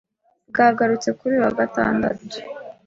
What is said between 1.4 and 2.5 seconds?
wa gatandatu